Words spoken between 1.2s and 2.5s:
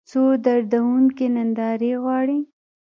نندارې غواړي